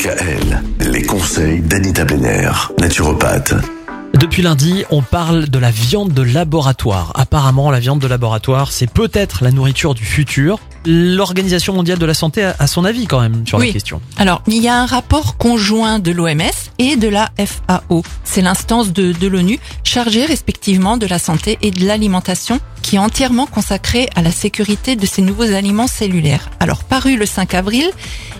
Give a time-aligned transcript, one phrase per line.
[0.00, 0.62] DKL,
[0.92, 3.54] les conseils d'Anita Benner, naturopathe.
[4.12, 7.12] Depuis lundi, on parle de la viande de laboratoire.
[7.14, 10.58] Apparemment, la viande de laboratoire, c'est peut-être la nourriture du futur.
[10.84, 13.68] L'Organisation mondiale de la santé a son avis quand même sur Oui.
[13.68, 14.02] la question.
[14.18, 16.42] Alors, il y a un rapport conjoint de l'OMS
[16.78, 18.02] et de la FAO.
[18.22, 23.00] C'est l'instance de, de l'ONU chargée respectivement de la santé et de l'alimentation qui est
[23.00, 26.50] entièrement consacrée à la sécurité de ces nouveaux aliments cellulaires.
[26.60, 27.90] Alors, paru le 5 avril,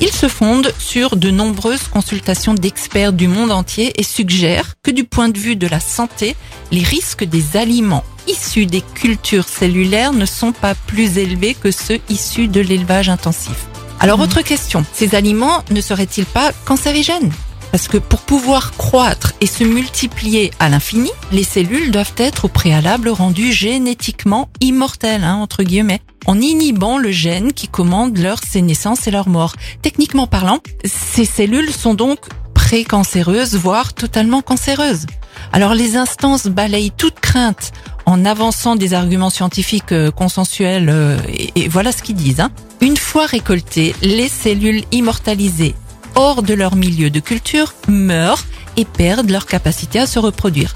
[0.00, 5.04] il se fonde sur de nombreuses consultations d'experts du monde entier et suggère que du
[5.04, 6.36] point de vue de la santé,
[6.70, 11.98] les risques des aliments issus des cultures cellulaires ne sont pas plus élevés que ceux
[12.08, 13.66] issus de l'élevage intensif.
[13.98, 17.32] Alors, autre question, ces aliments ne seraient-ils pas cancérigènes?
[17.70, 22.48] Parce que pour pouvoir croître et se multiplier à l'infini, les cellules doivent être au
[22.48, 29.06] préalable rendues génétiquement immortelles, hein, entre guillemets, en inhibant le gène qui commande leur sénescence
[29.06, 29.54] et leur mort.
[29.82, 32.18] Techniquement parlant, ces cellules sont donc
[32.54, 35.06] précancéreuses, voire totalement cancéreuses.
[35.52, 37.72] Alors les instances balayent toute crainte
[38.06, 41.18] en avançant des arguments scientifiques euh, consensuels, euh,
[41.56, 42.40] et, voilà ce qu'ils disent.
[42.40, 42.50] Hein.
[42.80, 45.74] Une fois récoltées, les cellules immortalisées
[46.14, 48.44] hors de leur milieu de culture meurent
[48.76, 50.74] et perdent leur capacité à se reproduire.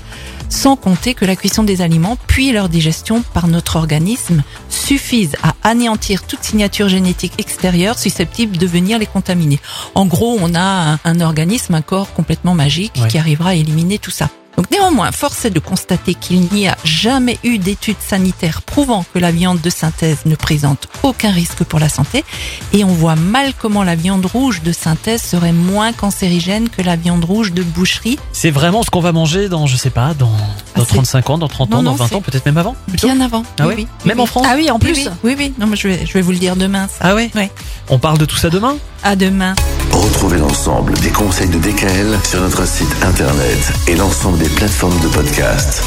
[0.50, 5.54] Sans compter que la cuisson des aliments puis leur digestion par notre organisme suffisent à
[5.62, 9.58] anéantir toute signature génétique extérieure susceptible de venir les contaminer.
[9.94, 10.60] En gros, on a
[10.92, 13.08] un, un organisme, un corps complètement magique Ouais.
[13.08, 14.28] qui arrivera à éliminer tout ça.
[14.56, 19.18] Donc néanmoins, force est de constater qu'il n'y a jamais eu d'études sanitaires prouvant que
[19.18, 22.24] la viande de synthèse ne présente aucun risque pour la santé
[22.72, 26.94] et on voit mal comment la viande rouge de synthèse serait moins cancérigène que la
[26.96, 30.26] viande rouge de boucherie, C'est vraiment ce qu'on va manger dans, je sais pas, dans,
[30.26, 30.32] dans
[30.76, 32.58] Ah, c'est- 35 ans, dans 30 ans, Non, dans non, 20 c'est- ans, peut-être même
[32.58, 33.42] avant plutôt bien avant.
[33.58, 34.28] Ah Oui, oui, Même oui, en oui.
[34.28, 34.92] France Ah oui, en Oui, plus.
[35.06, 35.54] oui, oui, oui.
[35.58, 36.86] Non, mais je vais, je vais vous le dire demain.
[36.88, 36.94] Ça.
[37.00, 37.50] Ah ouais Ouais.
[37.88, 39.54] On parle de tout ça demain À demain.
[39.92, 45.08] Retrouvez l'ensemble des conseils de DKL sur notre site internet et l'ensemble des plateformes de
[45.08, 45.82] podcast.